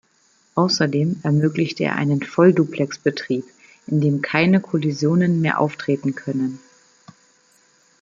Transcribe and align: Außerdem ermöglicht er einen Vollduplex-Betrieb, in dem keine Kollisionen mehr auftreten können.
Außerdem 0.55 1.19
ermöglicht 1.21 1.79
er 1.79 1.95
einen 1.95 2.23
Vollduplex-Betrieb, 2.23 3.45
in 3.85 4.01
dem 4.01 4.23
keine 4.23 4.59
Kollisionen 4.59 5.41
mehr 5.41 5.59
auftreten 5.59 6.15
können. 6.15 6.57